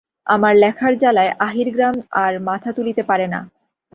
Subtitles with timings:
[0.27, 3.39] আমার লেখার জ্বালায় আহিরগ্রাম আর মাথা তুলিতে পারে না।